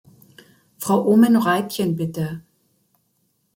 [0.79, 2.41] Frau Oomen-Ruijten, bitte!